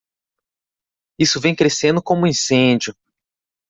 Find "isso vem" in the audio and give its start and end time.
1.19-1.55